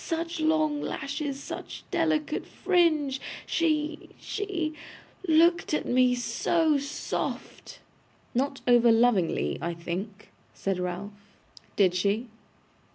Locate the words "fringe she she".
2.47-4.73